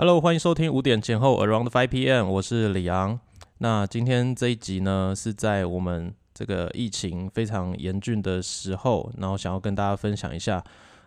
[0.00, 3.18] Hello，欢迎收听五点前后 Around Five PM，我是李昂。
[3.58, 10.62] 那今天这一集呢，是在我们这个疫情非常严峻的时候，然后想要跟大家分享一下，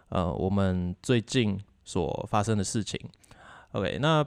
[0.09, 2.99] 呃，我们最近所发生的事情。
[3.71, 4.25] OK，那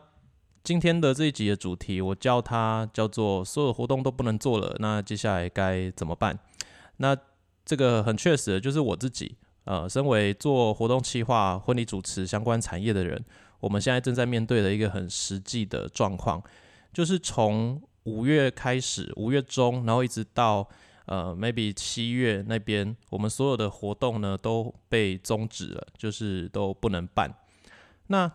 [0.63, 6.39] 今天的这一集的主题，我叫它叫做所有活动都不能做了，那接下来该怎么办？
[6.97, 7.15] 那
[7.67, 13.23] 这个很确实的就是我自己，呃，身为做活动企划、婚礼主持相关产业的人。
[13.65, 16.43] 我们现在正在面对的一个很实际的状况，
[16.93, 20.69] 就是从五月开始，五月中，然后一直到
[21.07, 27.35] 呃，maybe 七月那边，我们所有的活动呢都被终止了，就是都不能办。
[28.09, 28.31] 那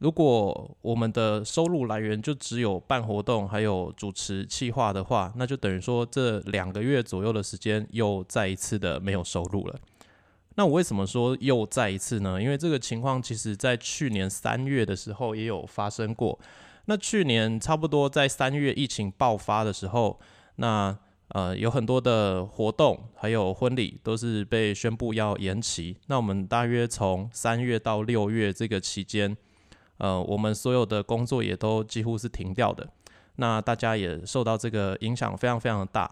[0.00, 9.80] 如果我们的收入来源就只有办活动，还有主持企划的话，那就等于说这两个月左右的时间又再一次的没有收入了。
[10.56, 12.40] 那我为什么说又再一次呢？
[12.40, 16.38] 因为这个情况其实在去年三月的时候也有发生过。
[16.86, 20.20] 那去年差不多在三月疫情爆发的时候，
[20.56, 20.96] 那
[21.28, 25.96] 呃有很多的活动还有婚礼都是被宣布要延期。
[26.06, 29.36] 那我们大约从三月到六月这个期间，
[29.96, 32.86] 呃，我们所有的工作也都几乎是停掉的。
[33.36, 36.08] 那大家也受到这个影响非常非常的大。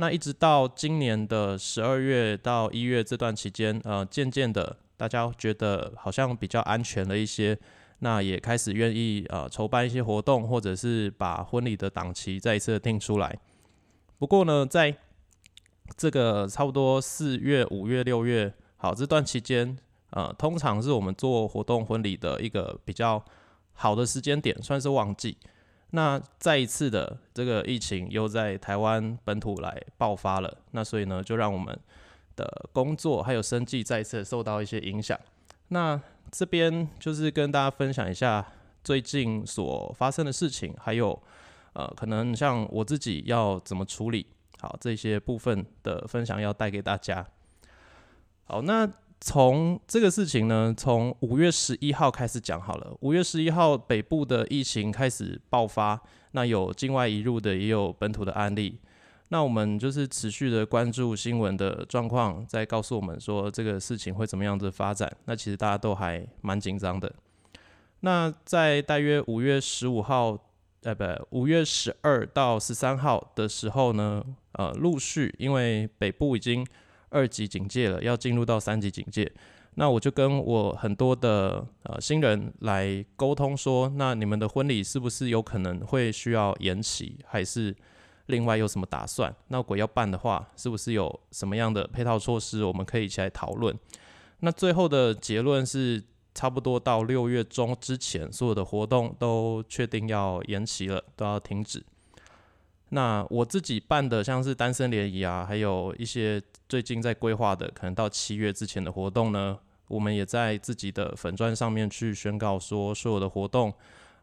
[0.00, 7.58] 那一直到今年的十二月到一月这段期间，呃，渐渐的大家觉得好像比较安全了一些，
[7.98, 13.36] 那也开始愿意呃筹办一些活动，或者是把婚礼的档期再一次定出来。
[14.18, 14.96] 不过呢，在
[15.96, 19.76] 这个差不多四月、五月、六月，好这段期间，
[20.10, 23.24] 呃，通常是我们做活动婚礼的一个比较
[23.72, 25.36] 好的时间点，算是旺季。
[25.90, 31.78] 那再一次的这个疫情又在台湾本土来爆发了，那所以呢，就让我们
[32.36, 35.18] 的工作还有生计再一次受到一些影响。
[35.68, 38.46] 那这边就是跟大家分享一下
[38.84, 41.20] 最近所发生的事情，还有
[41.72, 44.26] 呃，可能像我自己要怎么处理
[44.60, 47.26] 好这些部分的分享，要带给大家。
[48.44, 48.88] 好，那。
[49.20, 52.96] 从这个事情呢，从五月十一号开始讲好了。
[53.00, 56.00] 五月十一号，北部的疫情开始爆发，
[56.32, 58.78] 那有境外移入的，也有本土的案例。
[59.30, 65.12] 那我们就是持续的关注新闻的状况，在告诉我们说这个事情会怎么样子发展。
[65.24, 67.12] 那其实大家都还蛮紧张的。
[68.00, 70.38] 那在大约五月十五号，
[70.82, 76.64] 呃，不，五月十二到十三号的时候呢，呃，陆续因为北部已经。
[77.10, 79.30] 二级警戒了，要进入到三级警戒，
[79.74, 87.74] 那我就跟我很多的呃新人来沟通说，那你们的婚礼是不是有可能会需要延期，还是
[88.26, 89.34] 另外有什么打算？
[89.48, 93.76] 那如果要办的话，是不是有什么样的配套措施，我们可以一起来讨论？
[94.40, 96.02] 那最后的结论是，
[96.34, 101.84] 差不多到六月中之前，所有的活动都确定要延期了，都要停止。
[102.90, 113.70] 那我自己办的像是单身联谊啊，还有一些最近在规划的，可能到七月之前的活动呢，我们也在自己的粉砖上面去宣告说，所有的活动，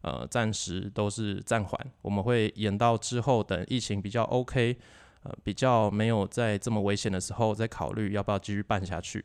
[0.02, 4.76] 呃，暂时都是暂缓，我们会延到之后等疫情比较 OK，
[5.22, 9.24] 呃，比较没有在这么危险的时候再考虑要不要继续办下去。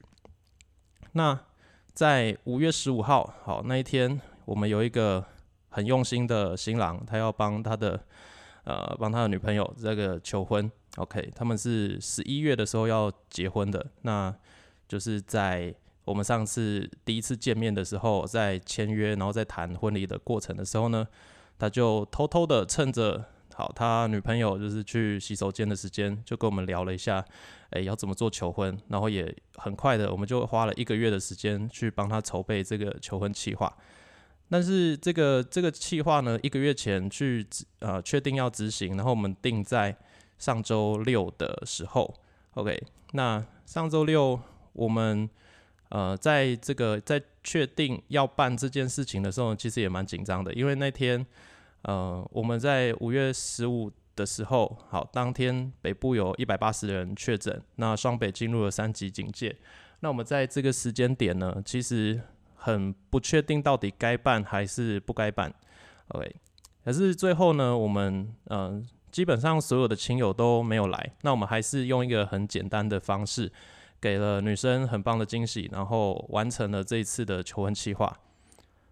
[1.13, 1.39] 那
[1.95, 5.25] 在五月十五号，好那一天，我们有一个
[5.71, 8.05] 很用心的新郎，他要帮他的。
[8.71, 14.33] 呃，帮他的女朋友这个求婚，OK，他们是十一月的时候要结婚的，那
[14.87, 21.05] 就是在我们上次第一次见面的时候，在签约，然后在谈婚礼的过程的时候呢，
[21.59, 27.25] 他就偷偷的趁着好他女朋友就是去洗手间的时间，就跟我们聊了一下，
[27.71, 33.77] 哎，要怎么做求婚，然后也很快的，我们就花了一个月的时间去帮他筹备这个求婚计划。
[34.53, 37.47] 但是这个这个计划呢，一个月前去
[37.79, 39.97] 呃确定要执行，然后我们定在
[40.39, 42.13] 上周六的时候
[42.55, 42.83] ，OK。
[43.13, 44.41] 那上周六
[44.73, 45.31] 我们
[45.91, 51.25] 呃在这个在确定要办这件事情的时候，其实也蛮紧张的，因为那天
[51.83, 59.57] 呃我们在五月十五的时候，好，当天北部有一百八十人确诊，那双北进入了三级警戒，
[60.01, 62.21] 那我们在这个时间点呢，其实。
[62.63, 65.53] 很不确定到底该办还是不该办
[66.09, 66.37] ，OK。
[66.85, 73.51] 可是最后呢，我们嗯，基本上所有的亲友都没有来，那我们还是用一个很简单的方式，
[73.99, 78.15] 给了女生很棒的惊喜，然后完成了这一次的求婚计划。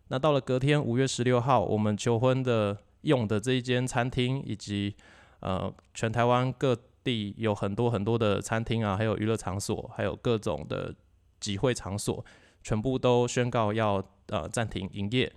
[0.08, 4.94] 那到了隔天五月十六号，我们求婚的用的这一间餐厅，以及
[5.40, 6.74] 呃全台湾各
[7.04, 10.94] 地有很多很多的餐厅啊，还有娱乐场所，还有各种的
[11.38, 12.24] 集会场所。
[12.68, 15.32] 全部都宣告要呃暂停营业。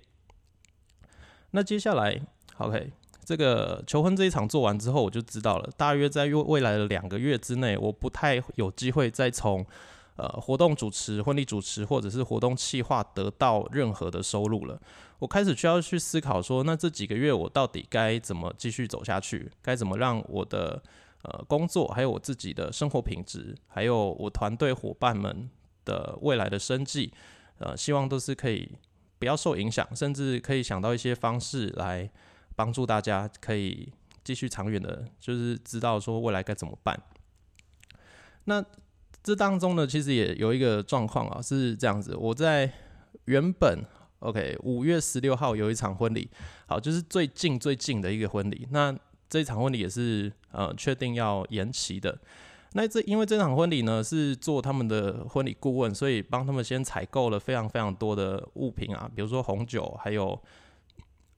[1.52, 2.20] 那接下来
[2.58, 2.92] ，OK，
[3.24, 9.66] 这个求婚这一场做完之后，我就知道了，大约在未未来的两个月之内，我不太有机会再从
[10.18, 14.78] 呃活动主持、婚礼主持或者是活动企划得到任何的收入了。
[15.20, 19.50] 我开始需要去思考说，那这几个月我到底该怎么继续走下去？
[19.62, 20.84] 该怎么让我的
[21.22, 25.50] 呃工作，还有我自己的生活品质，还有我团队伙伴们
[25.86, 27.14] 的未来的生计，
[27.58, 28.72] 呃，希望都是可以
[29.20, 32.10] 不要受影响，甚至可以想到一些方式来
[32.56, 33.92] 帮助大家，可以
[34.24, 37.02] 继续长远的，就是知道说未来该怎么办。
[38.46, 38.64] 那
[39.24, 42.72] 这当中呢，其实也有一个状况啊，是这样子，我在
[43.26, 43.84] 原本。
[44.22, 46.30] OK，五月十六号有一场婚礼，
[46.68, 48.68] 好，就是最近最近的一个婚礼。
[48.70, 48.96] 那
[49.28, 52.16] 这一场婚礼也是呃确定要延期的。
[52.74, 60.40] 那这因为这场婚礼呢是做他们的婚礼顾问，所以帮他们先采购了非常非常多的物品啊，比如说红酒，还有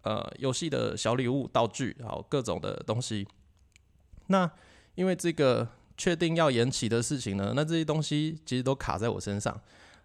[0.04, 3.28] 呃游戏的小礼物道具，好各种的东西。
[4.28, 4.50] 那
[4.96, 9.60] 因为这个确定要延期的事情呢，那这些东西其实都卡在我身上。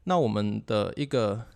[0.04, 1.46] 那我们的一个。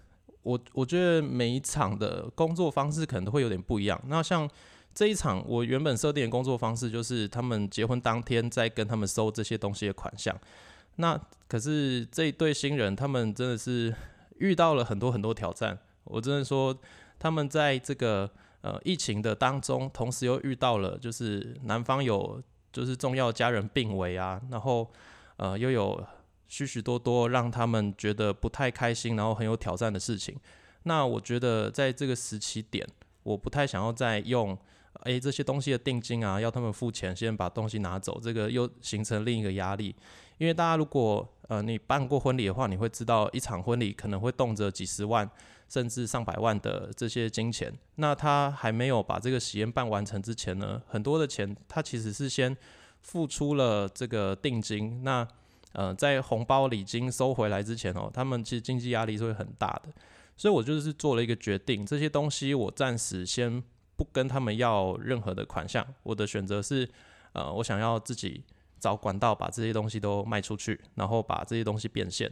[0.44, 4.02] 我我觉得每一场的工作方式可能都会有点不一样。
[4.08, 4.50] 那像
[4.94, 10.37] 这一场，我原本设定的工作方式就是他们结婚当天再跟他们收这些东西的款项。
[10.97, 11.19] 那
[11.49, 13.94] 可是这一对新人，他们真的是
[14.39, 15.79] 遇到了很多很多挑战。
[16.05, 16.77] 我真的说，
[17.19, 18.31] 他们在这个
[18.61, 22.43] 呃疫情的当中，同时又遇到了就是男方有
[22.73, 24.91] 就是重要家人病危啊，然后
[25.37, 26.05] 呃又有。
[26.49, 30.37] 许许多多让他们觉得不太开心，然后很有挑战的事情。
[30.83, 32.87] 那我觉得在这个时期点，
[33.23, 34.55] 我不太想要再用
[35.05, 39.94] 诶这些东西的定金啊，要他们付钱先把东西拿走，这个又形成另一个压力。
[40.39, 45.29] 因为大家如果呃你办过婚礼的话，你会知道一场婚礼可能会动辄几十万
[45.69, 47.73] 甚至上百万的这些金钱。
[47.97, 52.56] 那他还没有把这个喜宴办完成之前呢，很多的钱他其实是先
[53.00, 55.03] 付出了这个定金。
[55.05, 55.27] 那
[55.73, 59.91] 呃，在红包礼金收回来之前哦，他们其实经济压力是会很大的，
[60.37, 63.62] 所以我就是做了一个决定，这些东西我暂时先
[63.97, 66.89] 不跟他们要任何的款项，我的选择是，
[67.33, 68.44] 呃，我想要自己
[68.79, 72.31] 找管道把这些东西都卖出去，然后把这些东西变现。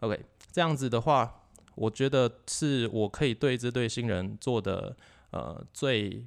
[0.00, 1.42] OK，这样子的话，
[1.74, 4.96] 我觉得是我可以对这对新人做的，
[5.30, 6.24] 呃，最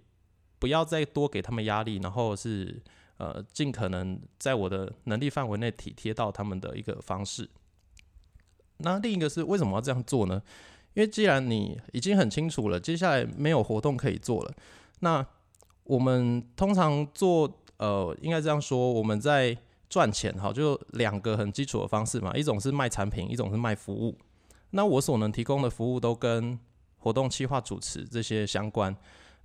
[0.60, 2.82] 不要再多给他们压力，然后是。
[3.18, 7.48] 呃，尽可能在我的能力范围内体贴到他们的一个方式。
[8.78, 10.42] 那另一个是为什么要这样做呢？
[10.94, 14.54] 因为既然你已经很清楚了，接下来没有活动可以做了，
[15.00, 15.26] 那
[15.84, 19.58] 我们通常做呃，应该这样说，我们在
[19.90, 24.18] 赚钱哈，就两个很基础的方式嘛，一种是卖产品，一种是卖服务。
[24.72, 26.58] 那我所能提供的服务都跟
[26.98, 28.96] 活动企划、主持这些相关。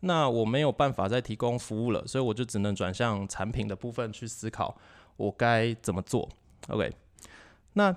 [0.00, 4.78] 那我没有办法再提供服务了，所以我就只能转向产品的部分去思考
[5.16, 6.28] 我该怎么做。
[6.68, 6.92] OK，
[7.72, 7.94] 那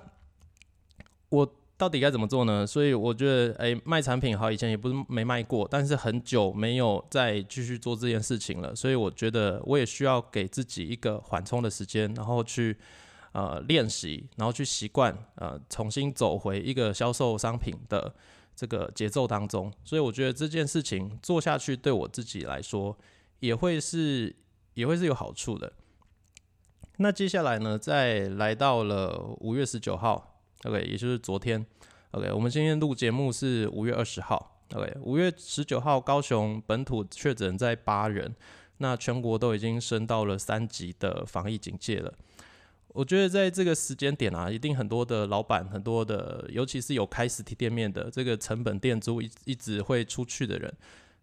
[1.28, 2.64] 我到底该怎么做呢？
[2.64, 12.78] 所以我觉得，诶，卖产品好，以前也不是没卖过，但是很久没有再继续做这件事情了，所以我觉得我也需要给自己一个缓冲的时间，然后去
[13.32, 18.14] 呃练习，然后去习惯呃重新走回一个销售商品的。
[18.54, 22.96] 这个节奏当中，所以我觉得这件事情做下去对我自己来说
[23.40, 24.36] 也会是
[24.74, 25.72] 也会是有好处的。
[26.98, 30.31] 那接下来呢，再来到了五月十九号
[30.64, 31.64] ，OK，也就是昨天
[32.12, 38.34] ，OK，我们今天录节目是五月二十号，OK，五月十九号，高雄本土确诊在八人，
[38.78, 42.12] 那全国都已经升到了三级的防疫警戒了。
[42.88, 50.70] 我觉得在这个时间点啊，一定很多的老板，很多的，尤其是有开实体店面的，这个成本店租一一直会出去的人，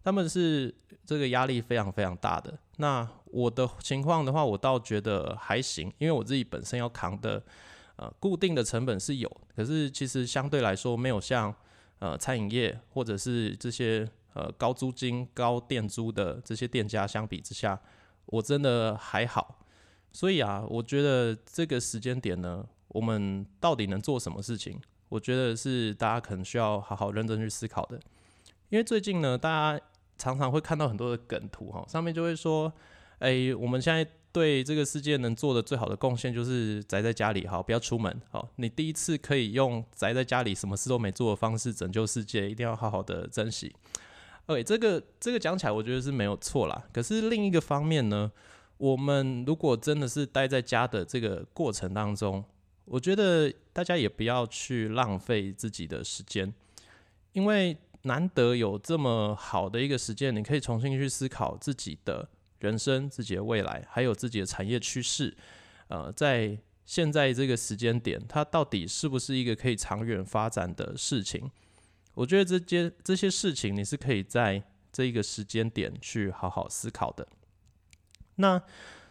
[0.02, 0.74] 他们是
[1.06, 2.58] 这个压力非常非常大的。
[2.78, 7.40] 那我的情况的话，我倒觉得还行，因为我自己本身要扛的
[8.00, 11.54] 呃固定的成本是有，可是其实相对来说没有像
[11.98, 17.78] 呃餐饮业或者是这些呃高租金高店租的这些店家相比之下，
[18.24, 19.58] 我真的还好。
[20.12, 24.80] 所以啊，我觉得这个时间点呢，我们到底能做什么事情？
[25.10, 28.00] 我觉得是大家可能需要好好认真去思考的。
[28.70, 29.84] 因为最近呢，大家
[30.16, 32.72] 常常会看到很多的梗图哈，上面就会说
[33.20, 38.20] ：“哎，我们现在对这个世界能做的最好的贡献就是宅在家里，好，不要出门。
[38.30, 43.74] 好，你第一次可以用宅在家里什么事都没做的方式拯救世界，一定要好好的珍惜。
[44.46, 46.84] ”OK，这个这个讲起来我觉得是没有错啦。
[46.92, 48.30] 可是另一个方面呢？
[48.78, 52.42] 我们如果真的是待在家的这个过程当中，
[52.86, 56.50] 我觉得大家也不要去浪费自己的时间，
[57.32, 62.26] 因为难得有这么好的一个时间，你可以重新去思考自己的
[62.60, 65.36] 人生、自己的未来，还有自己的产业趋势。
[65.88, 71.50] 呃，在现在这个时间点，它到底是不是一个可以长远发展的事情？
[72.14, 74.62] 我觉得这些这些事情，你是可以在
[74.92, 77.26] 这一个时间点去好好思考的。
[78.36, 78.60] 那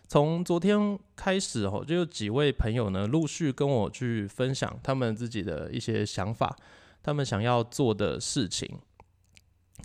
[0.08, 6.56] 从昨天开始哦，就有几位朋友呢，陆续跟我去分享他们自己的一些想法。
[7.01, 8.77] 他们想要做的事情，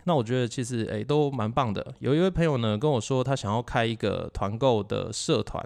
[0.05, 1.95] 那我觉得其实诶都蛮棒的。
[2.01, 5.65] 有一位朋友呢跟我说，他想要开一个团购的社团，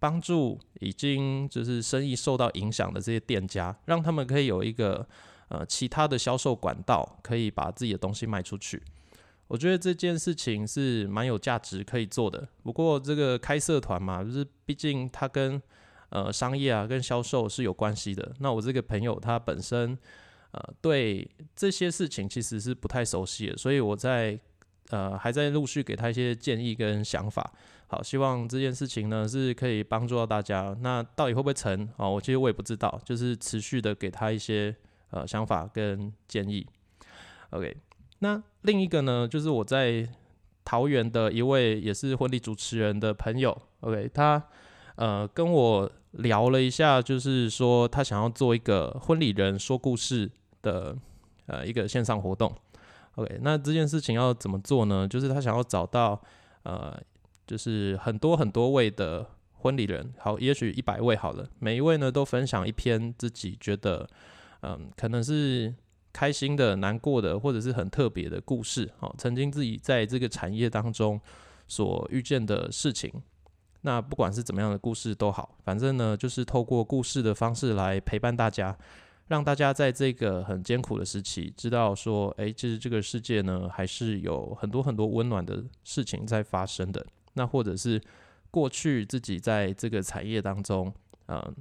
[0.00, 5.06] 帮助已经就是生意受到影响的这些店家，让他们可以有一个
[5.48, 8.82] 呃其他的销售管道，可以把自己的东西卖出去。
[9.46, 12.48] 我觉得这件事情是蛮有价值可以做的。
[12.62, 15.62] 不过这个开社团嘛，就是毕竟它跟
[16.10, 18.32] 呃商业啊跟销售是有关系的。
[18.40, 19.96] 那我这个朋友他本身。
[20.58, 24.36] 呃，对这些事情其实是不太熟悉的，所以我在
[24.90, 27.52] 呃还在陆续给他一些建议跟想法。
[27.86, 30.76] 好，希望这件事情呢是可以帮助到大家。
[30.80, 31.88] 那到底会不会成？
[31.96, 34.74] 哦，我其实我也不知道，就是持续的给他一些
[35.10, 36.66] 呃想法跟建议。
[37.50, 37.76] OK，
[38.18, 40.08] 那另一个呢，就是我在
[40.64, 44.42] 桃园的一位也是婚礼主持人的朋友，OK，他
[44.96, 45.92] 呃跟我。
[46.12, 50.28] 聊了一下，就是说他想要做一个婚礼人说故事
[50.62, 50.96] 的
[51.46, 52.54] 呃一个线上活动。
[53.16, 55.06] OK，那这件事情要怎么做呢？
[55.08, 56.20] 就是他想要找到
[56.62, 56.96] 呃，
[57.46, 64.08] 就是很多很多位的婚礼人，好，也许一百位好了，每一位呢都分享一篇自己觉得
[64.60, 65.74] 嗯可能是
[66.12, 71.20] 开心的、难过的，或者是很特别的故事，好，曾经自己在这个产业当中
[71.66, 73.12] 所遇见的事情。
[73.82, 78.76] 那不管是怎么样的故事都好，反正呢，就是透过故事的方式来陪伴大家，
[79.28, 87.06] 让大家在这个很艰苦的时期，知道说，诶，其实这个世界呢，还是有很多很多温暖的事情在发生的。
[87.34, 88.02] 那或者是
[88.50, 90.92] 过去自己在这个产业当中，
[91.26, 91.54] 嗯，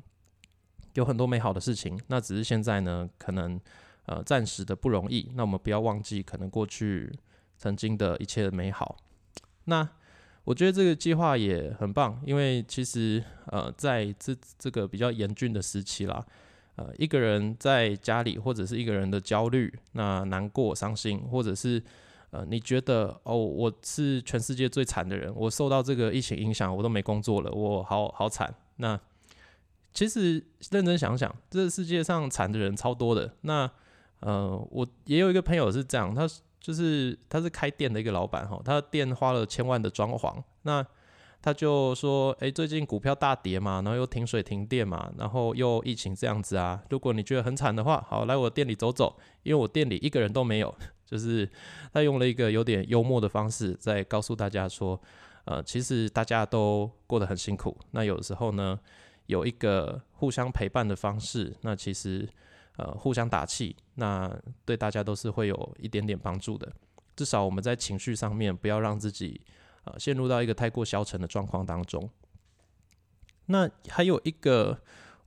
[0.95, 3.59] 有很多美好的事情，那只是现在呢，可能
[4.05, 5.31] 呃暂时的不容易。
[5.35, 7.13] 那我们不要忘记，可能过去
[7.57, 8.97] 曾经的一切的美好。
[9.65, 9.87] 那。
[10.47, 16.25] 我觉得这个计划也很棒，因为其实呃，在这这个比较严峻的时期啦，
[16.77, 21.83] 呃，一个人在家里或者是一个人的焦虑、那难过、伤心，或者是
[22.31, 28.51] 呃，你觉得哦，我是全世界最惨的人，我受到这个疫情影响，我都没工作了，我好好惨。
[28.77, 28.99] 那
[29.93, 30.41] 其实
[30.71, 33.33] 认真想想，这个世界上惨的人超多的。
[33.41, 33.69] 那
[34.21, 36.27] 呃，我也有一个朋友是这样，他。
[36.59, 40.85] 就是他是开店的一个老板哈，他的店花了千万的装潢，那
[41.41, 50.73] 他就说，哎，最近股票大跌嘛，然后又停水停电嘛，然后又疫情这样子啊，如果你觉得很惨的话，好来我店里走走，因为我店里一个人都没有。
[51.05, 51.49] 就是
[51.93, 55.01] 他用了一个有点幽默的方式在告诉大家说，
[55.45, 58.77] 呃，其实大家都过得很辛苦，那有时候呢，
[59.27, 62.27] 有一个互相陪伴的方式，那其实。
[62.79, 64.31] 呃，互相打气，那
[64.63, 66.71] 对大家都是会有一点点帮助的。
[67.15, 69.41] 至少我们在情绪上面不要让自己
[69.87, 72.09] 呃陷入到一个太过消沉的状况当中。
[73.47, 74.77] 那还有一个，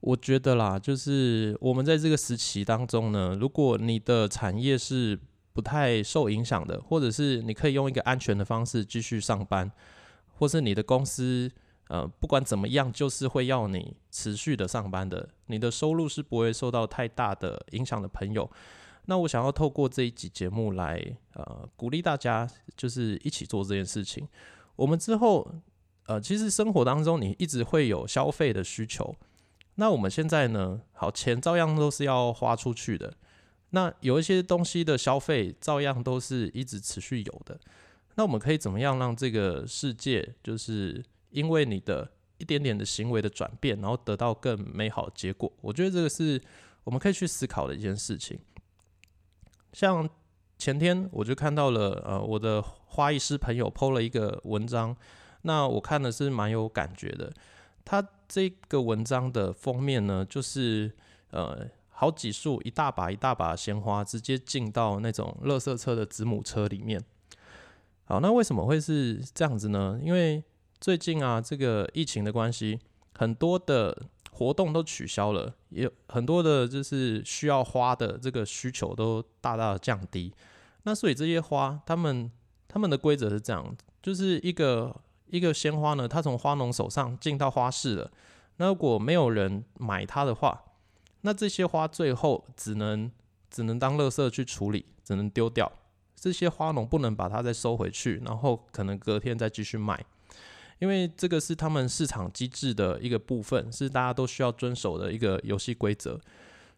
[0.01, 5.19] 我觉得啦，就是我们在这个时期当中呢，如果你的产业是
[5.53, 9.71] 不太受影响的，或者是你可以用一个安全的方式继续上班，
[10.39, 11.51] 或是你的公司。
[11.89, 18.07] 呃，不管怎么样，就是会要你持续的上班的，你的收入是不会受到太大的影响的。
[18.07, 18.49] 朋友，
[19.07, 21.01] 那我想要透过这一集节目来，
[21.35, 24.27] 呃，鼓励大家，就是一起做这件事情。
[24.77, 25.51] 我们之后，
[26.07, 29.15] 呃，其实生活当中你一直会有消费的需求，
[29.75, 33.13] 那我们现在呢，好，钱照样都是要花出去的，
[33.71, 37.59] 那有一些东西的消费照样都是一直持续有的，
[38.17, 41.05] 那我们可以怎么样让这个世界就是？
[41.31, 46.43] 因为你的一点点的行为的转变，然后得到更美好的结果，我觉得这个是
[46.83, 48.37] 我们可以去思考的一件事情。
[49.73, 50.09] 像
[50.59, 54.97] 前天我就看到了，呃，我的花艺师朋友 PO 了一个文章，
[55.43, 57.33] 那我看的是蛮有感觉的。
[57.85, 60.95] 他这个文章的封面呢，就是
[61.31, 67.03] 呃好几束一大把一大把鲜花，直接进到那种垃圾车的子母车里面。
[68.05, 69.99] 好，那为什么会是这样子呢？
[70.03, 70.43] 因为
[70.81, 72.79] 最近啊，这个疫情的关系，
[73.15, 73.97] 很多的
[74.31, 80.33] 活动都取消了，也很多的就是需要花的这个需求都大大的降低。
[80.85, 82.31] 那所以这些花，他们
[82.67, 84.95] 他们的规则是这样，就是一个
[85.27, 88.11] 一个鲜花呢，它从花农手上进到花市了。
[88.57, 90.63] 那如果没有人买它的话，
[91.21, 93.11] 那这些花最后只能
[93.51, 95.71] 只能当垃圾去处理，只能丢掉。
[96.15, 100.05] 这些花农不能把它再收回去，然后可能隔天再继续卖，
[100.81, 106.21] 因为这个是他们市场机制的一个部分，是大家都需要遵守的一个游戏规则。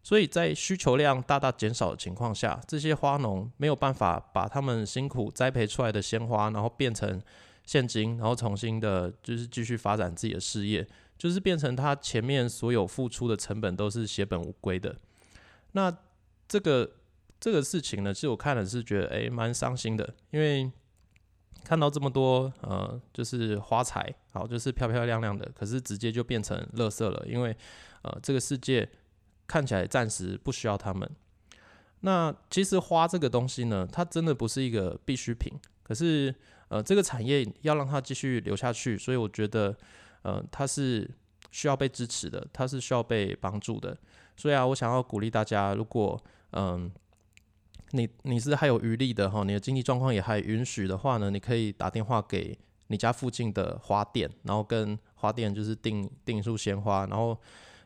[0.03, 7.23] 所以在需求量大大减少的情况下，这些花农没有办法把他们辛苦栽培出来的鲜花，然后变成
[7.65, 10.85] 现金，然后重新的，就是继续发展自己的事业，
[11.17, 14.97] 就是变成他前面所有付出的成本都是血本无归的。
[15.71, 15.97] 那
[16.49, 16.91] 这个
[17.39, 20.69] 这个事情呢，其实我看了是觉得诶蛮伤心的，因为
[21.65, 27.57] 看到这么多呃，就是花材，好，就是漂漂亮亮的，可是直接就变成垃圾了，因为
[28.03, 28.89] 呃这个世界。
[29.45, 31.11] 看起来暂时不需要他们。
[32.01, 35.53] 那其实花这个东西呢，它真的不是一个必需品。
[35.83, 36.35] 可是，
[36.69, 39.77] 呃，这个产业要让它继续留下去，所以我觉得，
[40.23, 41.11] 呃，它是
[41.51, 43.95] 需要被支持的，它是需要被帮助的。
[44.39, 46.19] 所以啊，我想要鼓励大家，如果
[46.53, 46.91] 嗯，
[47.93, 52.59] 你你是还有余力的哈，你的经济状况也还允许的话呢，你可以打电话给
[52.89, 57.39] 你家附近的花店，然后跟花店就是订订一束鲜花，然后。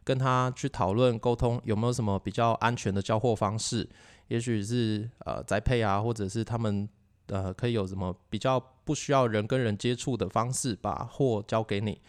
[0.07, 3.85] 跟他去讨论沟通有没有什么比较安全的交货方式，
[4.29, 6.89] 也许是呃宅配啊，或者是他们
[7.27, 12.01] 呃可以有什么比较不需要人跟人接触的方式把货交给你。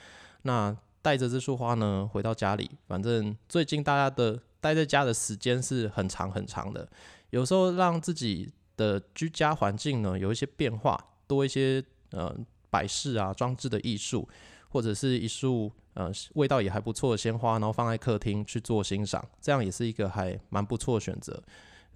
[0.44, 6.88] 那带着这束花呢回到家里，反正最近大家的待在家的时间是很长很长的，
[7.32, 12.36] 有时候让自己的居家环境呢有一些变化，多一些呃
[12.70, 14.28] 摆饰啊装置的艺术，
[14.70, 15.72] 或者是一束。
[15.98, 21.42] 呃，味道也还不错的鲜花，然后放在客厅去做欣赏，这样也是一个还蛮不错的选择。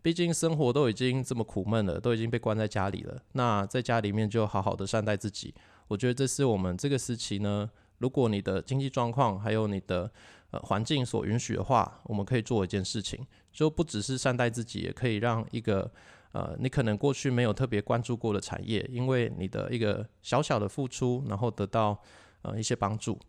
[0.02, 5.54] 毕竟生活都已经这么苦闷了，都已经被关在家里了，那在家里面就好好的善待自己。
[5.88, 7.70] 我觉得这是我们这个时期呢，
[8.00, 10.12] 如果你的经济状况还有你的
[10.52, 15.92] 呃环境所允许的话，我们可以做一件事情，就不只是善待自己，也可以让一个
[16.32, 22.02] 呃你可能过去没有特别关注过的产业，因为你的一个小小的付出，然后得到
[22.44, 23.20] 呃一些帮助。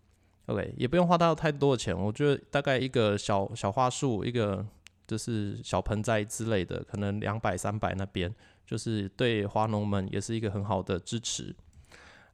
[0.46, 4.66] OK，也不用花到太多的钱，我觉得大概一个小小花束，一个
[5.06, 8.34] 就是小盆栽之类的，可能两百三百那边，
[8.66, 11.54] 就是对花农们也是一个很好的支持。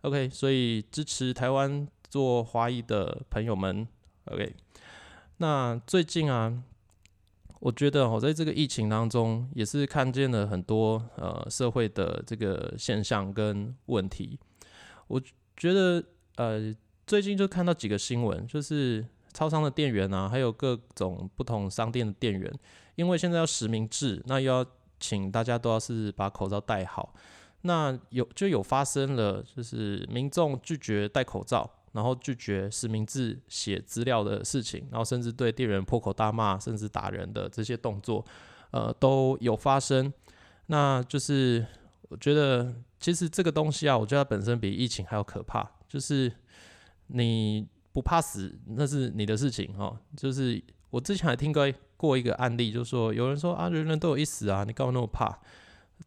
[0.01, 3.87] OK，所以支持台湾做花艺的朋友们
[4.25, 4.55] ，OK。
[5.39, 6.63] 那最近啊，
[7.59, 14.39] 我觉得我在这个疫情当中，也是看见了很多呃社会的这个现象跟问题，
[15.09, 15.21] 我
[15.57, 16.05] 觉得
[16.37, 16.75] 呃。
[17.09, 22.53] 最近就看到几个新闻，就是超商的店员啊，还有各种不同商店的店员，
[22.97, 24.63] 因为现在要实名制，那要
[25.01, 27.15] 请大家都要是把口罩戴好，
[27.63, 38.25] 那有就有发生了，就是民众拒绝戴口罩，然后拒绝实名制写资料的事情，然后甚至对店员破口大骂，甚至打人的这些动作，
[38.71, 40.13] 呃，都有发生。
[40.67, 41.67] 那就是
[42.09, 46.33] 我觉得，其实这个东西啊，我觉得它本身比疫情还要可怕，就是。
[47.11, 49.99] 你不怕死，那是你的事情哈。
[50.15, 55.39] 就是我之前还听过过一个案例，就是说有人说啊，人人都有一死啊，你干嘛那么怕？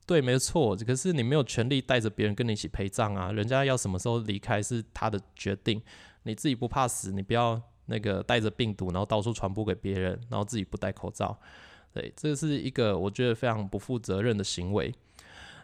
[0.05, 0.75] 对，没错。
[0.75, 5.81] 可是你没有权利带着别人跟你一起陪葬啊，人家要什么时候离开是他的决定。
[6.23, 11.39] 你自己不怕死，你不要那个带着病毒，然后到处传播给别人，然后自己不戴口罩。
[11.93, 14.93] 对，这是一个我觉得非常不负责任的行为。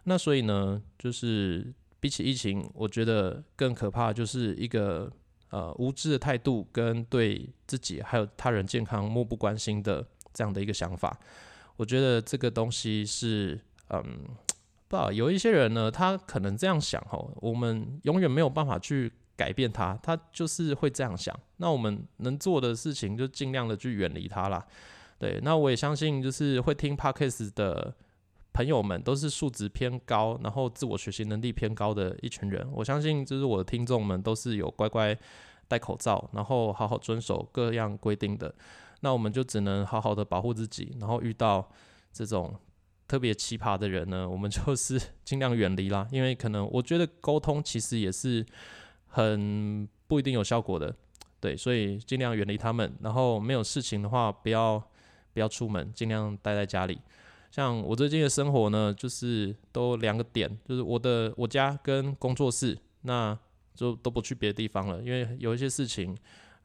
[0.03, 5.11] 那所以呢，就是比起疫情，我觉得更可怕就是一个。
[5.49, 11.17] 呃，无知的态度跟对自己还有他人健康漠不关心的这样的一个想法，
[11.77, 13.57] 我觉得这个东西是，
[13.89, 14.03] 嗯，
[14.87, 21.37] 不，有一些人呢，他可能这样想哦，我们永远没有办法去改变他，他就是会这样想。
[21.57, 24.65] 那我们能做的事情就尽量的去远离他啦。
[25.19, 27.95] 对，那我也相信，就是会听 Podcast 的。
[28.53, 32.67] 朋友们都是素质偏高，然后自我学习能力偏高的一群人。
[32.73, 35.15] 我相信，就是我的听众们都是有乖乖
[35.67, 38.51] 戴口罩，然后好好遵守各样规定的。
[39.01, 41.69] 那我们就只能好好的保护自己，然后遇到
[42.11, 42.51] 这种
[43.07, 46.07] 特别奇葩的人呢，我们就是 尽量远离啦。
[46.11, 48.45] 因为可能我觉得沟通其实也是
[49.07, 50.93] 很不一定有效果的，
[51.39, 52.93] 对，所以尽量远离他们。
[53.01, 54.77] 然后没有事情的话，不要
[55.33, 56.99] 不要出门，尽量待在家里。
[57.49, 63.37] 像我最近的生活呢，就是都两个点，就是我的我家跟工作室，那
[63.73, 66.15] 就都不去别的地方了，因为有一些事情，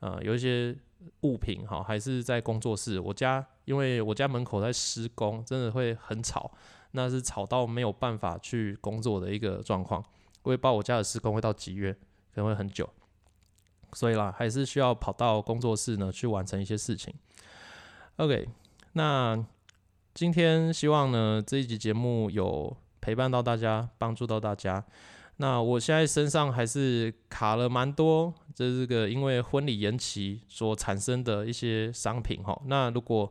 [0.00, 0.76] 呃，有一些
[1.20, 2.98] 物品哈，还是在工作室。
[2.98, 6.51] 我家因为我家门口在施工，真的会很吵，
[6.92, 10.05] 那是吵到没有办法去工作的一个状况。
[10.42, 12.88] 我也不知道我家的施工会到几月，可能会很久，
[13.92, 17.14] 所以啦，还是需要跑到工作室呢去完成一些事情。
[18.16, 18.48] OK，
[18.92, 19.44] 那。
[20.14, 24.85] 今天希望呢这一集节目有陪伴到大家，帮助到大家。
[25.38, 32.57] 那我现在身上还是卡了蛮多，这这个因为婚礼延期所产生的一些商品哈。
[32.66, 33.31] 那如果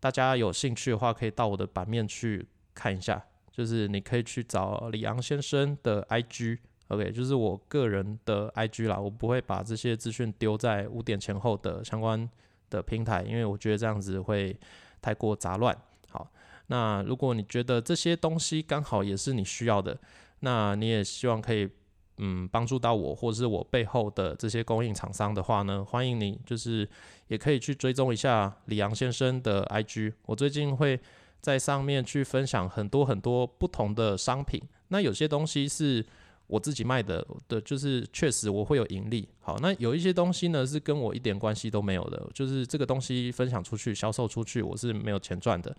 [0.00, 12.28] 大家有兴趣的话，可以到我的版面去看一下，就是你可以去找李昂先生的 IG，OK，就是我个人的 IG 啦，我不会把这些资讯丢在五点前后的相关
[12.68, 14.58] 的平台，因为我觉得这样子会
[15.00, 15.76] 太过杂乱。
[16.08, 16.28] 好，
[16.66, 19.96] 那如果你觉得这些东西刚好也是你需要的。
[20.44, 21.66] 那你也希望可以，
[22.18, 26.86] 嗯，帮助到我，或者是我背后的这些供应厂商的话呢，欢迎你，就是
[27.28, 30.12] 也可以去追踪一下李阳先生的 IG。
[30.26, 31.00] 我最近会
[31.40, 34.60] 在上面去分享很多很多不同的商品。
[34.88, 36.04] 那有些东西是
[36.46, 39.26] 我自己卖的，的就是确实我会有盈利。
[39.40, 45.74] 好，那有一些东西呢是跟我一点关系都没有的，就是这个东西分享出去、销售出去，我是没有钱赚的。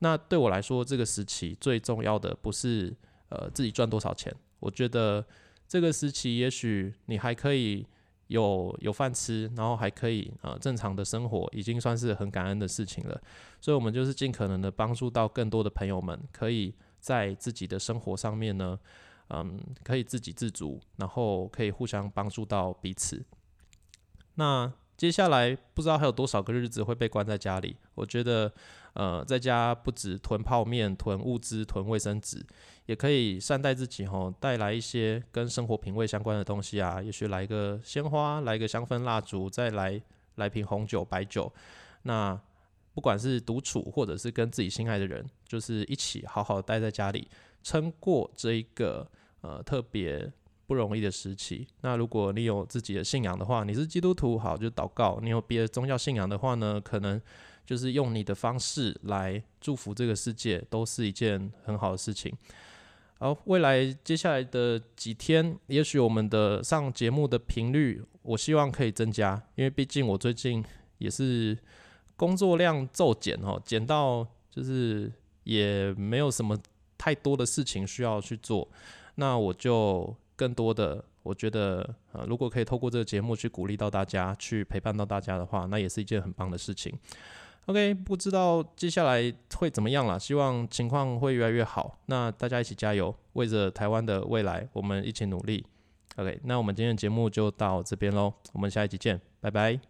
[0.00, 2.92] 那对我来说，这个时期最重要的不是。
[3.30, 4.34] 呃，自己赚多少钱？
[4.58, 5.24] 我觉得
[5.66, 7.86] 这个时期，也许你还可以
[8.26, 13.20] 有有饭吃，然后还可以呃正常的生活，已经算是很感恩的事情了。
[13.60, 18.78] 所以，我们就是尽可能的帮助到更多的朋友们，可以在自己的生活上面呢，
[19.28, 23.24] 嗯，可以自给自足，然后可以互相帮助到彼此。
[24.34, 27.76] 那接下来不知道还有多少个日子会被关在家里？
[28.00, 28.50] 我觉得，
[28.94, 32.44] 呃，在家不止囤泡面、囤物资、囤卫生纸。
[32.86, 40.00] 也可以善待自己吼，带来一些跟生活品味相关的东西啊，也许来个鲜花，来个香氛蜡烛，再来
[40.36, 41.52] 来瓶红酒、白酒。
[42.02, 42.36] 那
[42.92, 47.28] 不管是独处，或者是跟自己心爱的人，就是一起好好待在家里，
[47.62, 49.08] 撑过这一个
[49.42, 50.28] 呃特别
[50.66, 51.68] 不容易的时期。
[51.82, 57.20] 那如果你有自己的信仰的话，你是基督徒，好就祷告；你有别的宗教信仰的话呢，可能
[57.64, 62.32] 就是用你的方式来祝福这个世界，都是一件很好的事情。
[63.18, 70.64] 好，未来接下来的几天，也许我们的上节目的频率，我希望可以增加，因为毕竟我最近
[70.96, 71.56] 也是
[72.16, 75.12] 工作量骤减哦，减到就是
[75.44, 76.58] 也没有什么
[76.96, 78.66] 太多的事情需要去做，
[79.16, 86.98] 那我就更多的，我觉得呃，如果可以透过这个节目去鼓励到大家，去陪伴到大家的话，那也是一件很棒的事情。
[87.66, 91.98] OK，不知道接下来会怎么样了，希望情况会越来越好。
[92.06, 95.64] 那大家一起加油，为着台湾的未来，我们一起努力。
[96.16, 99.89] OK，那我们今天的节目就到这边喽，我们下一集见，拜拜。